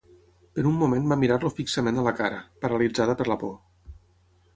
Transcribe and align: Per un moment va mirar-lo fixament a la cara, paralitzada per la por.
Per 0.59 0.61
un 0.69 0.77
moment 0.83 1.09
va 1.11 1.17
mirar-lo 1.23 1.51
fixament 1.57 1.99
a 1.99 2.05
la 2.07 2.13
cara, 2.21 2.39
paralitzada 2.65 3.17
per 3.21 3.29
la 3.33 3.37
por. 3.45 3.53